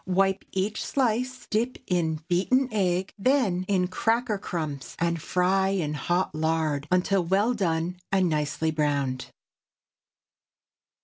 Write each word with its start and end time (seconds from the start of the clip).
Wipe 0.07 0.43
each 0.51 0.83
slice, 0.83 1.45
dip 1.51 1.77
in 1.85 2.21
beaten 2.27 2.69
egg, 2.71 3.13
then 3.19 3.65
in 3.67 3.87
cracker 3.87 4.39
crumbs, 4.39 4.95
and 4.97 5.21
fry 5.21 5.67
in 5.67 5.93
hot 5.93 6.33
lard 6.33 6.87
until 6.89 7.23
well 7.23 7.53
done 7.53 7.99
and 8.11 8.27
nicely 8.27 8.71
browned. 8.71 9.27